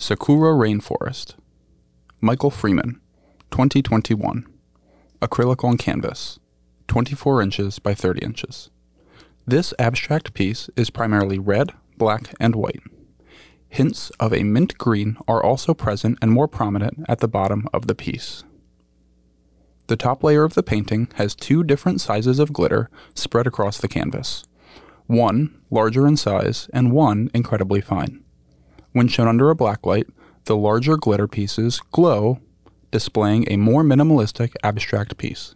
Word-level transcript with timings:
Sakura 0.00 0.52
Rainforest. 0.52 1.34
Michael 2.20 2.52
Freeman, 2.52 3.00
2021. 3.50 4.46
Acrylic 5.20 5.64
on 5.64 5.76
canvas, 5.76 6.38
24 6.86 7.42
inches 7.42 7.80
by 7.80 7.94
30 7.94 8.24
inches. 8.24 8.70
This 9.44 9.74
abstract 9.76 10.34
piece 10.34 10.70
is 10.76 10.88
primarily 10.88 11.40
red, 11.40 11.72
black, 11.96 12.32
and 12.38 12.54
white. 12.54 12.80
Hints 13.68 14.10
of 14.20 14.32
a 14.32 14.44
mint 14.44 14.78
green 14.78 15.16
are 15.26 15.42
also 15.42 15.74
present 15.74 16.16
and 16.22 16.30
more 16.30 16.46
prominent 16.46 17.04
at 17.08 17.18
the 17.18 17.26
bottom 17.26 17.66
of 17.74 17.88
the 17.88 17.96
piece. 17.96 18.44
The 19.88 19.96
top 19.96 20.22
layer 20.22 20.44
of 20.44 20.54
the 20.54 20.62
painting 20.62 21.08
has 21.16 21.34
two 21.34 21.64
different 21.64 22.00
sizes 22.00 22.38
of 22.38 22.52
glitter 22.52 22.88
spread 23.16 23.48
across 23.48 23.78
the 23.78 23.88
canvas 23.88 24.44
one 25.08 25.60
larger 25.70 26.06
in 26.06 26.16
size 26.16 26.70
and 26.72 26.92
one 26.92 27.32
incredibly 27.34 27.80
fine. 27.80 28.22
When 28.98 29.06
shown 29.06 29.28
under 29.28 29.48
a 29.48 29.54
blacklight, 29.54 30.10
the 30.46 30.56
larger 30.56 30.96
glitter 30.96 31.28
pieces 31.28 31.80
glow, 31.92 32.40
displaying 32.90 33.44
a 33.46 33.56
more 33.56 33.84
minimalistic 33.84 34.56
abstract 34.64 35.16
piece. 35.18 35.54